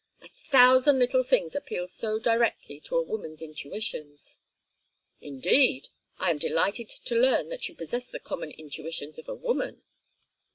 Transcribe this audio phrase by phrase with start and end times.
[0.23, 4.39] A thousand little things appeal so directly to a woman's intuitions."
[5.21, 5.89] "Indeed!
[6.17, 9.83] I am delighted to learn that you possess the common intuitions of a woman."